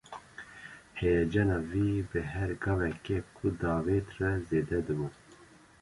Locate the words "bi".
2.09-2.21